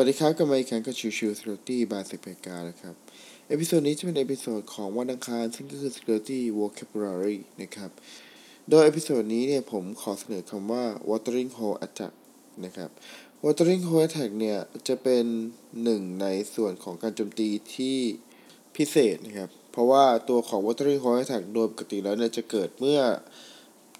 [0.00, 2.94] สวัสดีครับกลับมาอีกครั้งกับชิวชิว Security by สิบเกานะครับ
[3.48, 7.90] episode นี้จะเป็น episode ของวันอังคาร ซึ่งก็คือ Security Vocabulary นะครับ
[8.68, 12.14] โดย episode นี้เนี่ยผมขอเสนอคำว่า Watering Hole Attack
[12.64, 12.90] นะครับ
[13.44, 14.58] Watering Hole Attack เนี่ย
[14.88, 15.24] จะเป็น
[15.82, 17.98] หนึ่งในส่วนของการโจมตีที่
[18.76, 23.00] พิเศษนะครับ เพราะว่าตัวของ Watering Hole Attack โดยปกติแล้วเนี่ยจะเกิดเมื่อ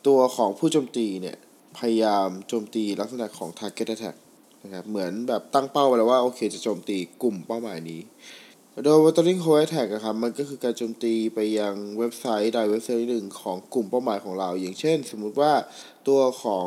[0.06, 1.36] ตัวของผู้โจมตีเนี่ย
[1.78, 4.16] พยายามโจมตีลักษณะของ Target Attack
[4.66, 8.00] นะครับเหมือนแบบตั้งเป้าไว้แล้วว่าโอเคจะโจมตีกลุ่มเป้าหมายนี้
[8.84, 15.52] โดย Watering Hole Attack นะครับมันก็คือการโจมตีไปยังเว็บไซต์ใดเว็บไซต์หนึ่งของกลุ่มเป้าหมายของเรา อย่างเช่น สมมุติว่า
[16.08, 16.66] ตัวของ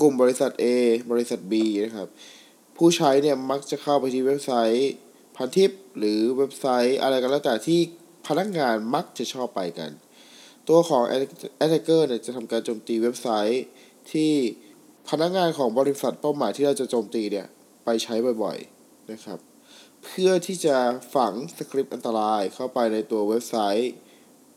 [0.00, 0.64] กลุ่มบริษัท A
[1.12, 2.08] บริษัท B นะครับ
[2.76, 4.90] ผู้ใช้เนี่ยมักจะเข้าไปที่เว็บไซต์
[5.36, 7.80] พันทิปหรือเว็บไซต์อะไรก็แล้วแต่ที่
[8.26, 9.90] พนักงานมักจะชอบไปกัน
[10.68, 11.02] ตัวของ
[11.62, 13.64] attacker เนี่ยจะทำการโจมตีเว็บไซต์
[14.12, 14.32] ที่
[15.10, 17.46] พนักงานของบริษัทเป้าหมายที่เราจะโจมตีเนี่ย
[17.84, 19.38] ไปใช้บ่อยๆนะครับ
[20.04, 20.76] เพื่อที่จะ
[21.14, 23.92] ฝังสคริปต์อันตรายเข้าไปในตัวเว็บไซต์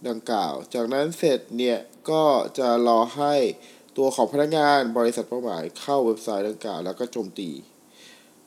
[0.07, 1.79] ดังกล่าว จากนั้นเสร็จเนี่ย
[2.09, 2.23] ก็
[2.59, 3.35] จะรอให้
[3.97, 7.49] ตัวของพนักงานบริษัทเป้าหมายเข้าเว็บไซต์ดังกล่าว แล้วก็โจมตี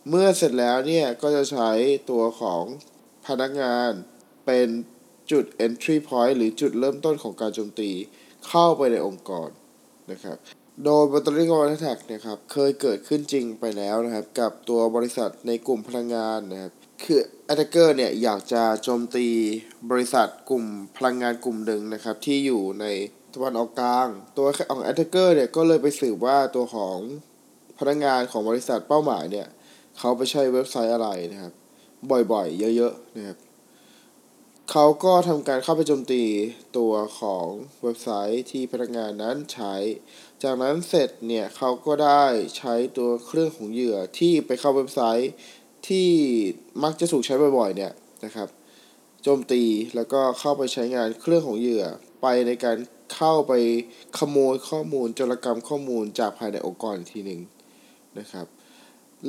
[0.09, 1.71] เมื่อเสร็จแล้วเนี่ยก็จะใช้
[2.11, 2.63] ตัวของ
[3.27, 3.91] พนักงาน
[4.47, 4.69] เป็น
[5.31, 7.91] จุด entry point หรือจุดเริ่มต้นของการโจมตี
[8.47, 9.49] เข้าไปในองค์กร
[10.11, 10.39] นะครับ
[10.83, 16.73] โดย Battery o n Attack นะครับเคยเกิดขึ้นจริงไปแล้วนะครับ กับตัวบริษัทในกลุ่มพลังงานนะครับ
[17.05, 19.27] คือ Attacker เนี่ยอยากจะโจมตี
[19.91, 20.65] บริษัทกลุ่ม
[20.97, 22.87] พลังงานกลุ่มหนึ่งนะครับที่อยู่ใน
[23.35, 24.09] ตะวันออกกลาง
[24.39, 26.97] ตัวของ Attacker เนี่ยก็เลยไปสืบว่าตัวของ
[27.79, 29.49] พนักงานของบริษัทเป้าหมายเนี่ย
[29.99, 31.53] เขาไปใช้เว็บไซต์อะไรนะครับ
[32.33, 33.39] บ่อยๆ เยอะๆนะครับ
[34.71, 36.23] เขาก็ทำการเข้าไปโจมตี
[36.79, 37.47] ตัวของ
[37.83, 39.75] เว็บไซต์ที่พนักงานนั้นใช้
[40.43, 42.25] จากนั้นเสร็จเนี่ยเขาก็ได้
[42.59, 45.33] ใช้ตัวเครื่องของเหยื่อที่ไปเข้าเว็บไซต์
[45.89, 46.09] ที่
[46.83, 47.93] มักจะถูกใช้บ่อยๆเนี่ย
[48.25, 48.49] นะครับ
[49.23, 49.63] โจมตี
[49.97, 51.85] แล้วก็เข้าไปใช้งานเครื่องของเหยื่อ
[52.23, 52.77] ไปในการ
[53.15, 53.53] เข้าไป
[54.19, 57.41] ขโมยข้อมูลจรกรรมข้อมูลจากภายในองค์กรทีหนึ่ง
[58.19, 58.47] นะครับ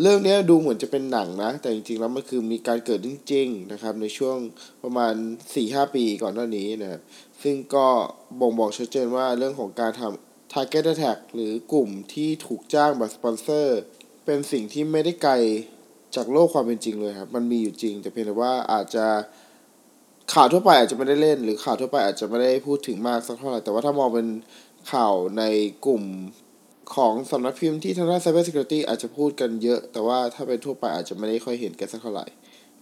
[0.01, 4.37] เรื่องนี้ดูเหมือนจะเป็นหนังนะ แต่จริงๆแล้วมันคือมีการเกิดจริงๆนะครับ ในช่วง
[4.83, 5.13] ประมาณ
[5.53, 7.01] 4-5 ปีก่อนหน้านี้นะครับ
[7.43, 7.87] ซึ่งก็
[8.39, 13.79] บ่งบอกชัดเจนว่าเรื่องของการทำ target attack หรือกลุ่มที่ถูกจ้างแบบสปอนเซอร์
[14.25, 15.33] เป็นสิ่งที่ไม่ได้ไกล
[16.15, 19.05] จากโลกความเป็นจริงเลยครับ มันมีอยู่จริง แต่เพียงแต่ว่าอาจจะ
[20.33, 24.27] ข่าวทั่วไปอาจจะไม่ได้เล่น หรือข่าวทั่วไปอาจจะไม่ได้พูดถึงมากสักเท่าไหร่แต่ว่าถ้ามองเป็น
[24.93, 25.43] ข่าวใน
[25.85, 26.03] กลุ่ม
[26.93, 32.25] ของสำนักพิมพ์ที่ทางด้าน Cyber Security อาจจะพูดกันเยอะ แต่ว่าถ้าเป็นทั่วไปอาจจะไม่ได้ค่อยเห็นกันสักเท่าไหร่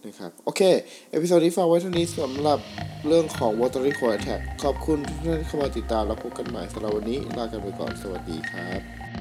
[0.06, 0.62] นะครับ โอเค
[1.10, 2.58] episode นี้ฝากไว้เท่านี้สำหรับ
[3.06, 9.13] เรื่องของ Watering Hole Attack ขอบคุณทุกท่านที่เข้ามาติดตาม แล้วพบกันใหม่สำหรับวันนี้ ลากันไปก่อน สวัสดีครับ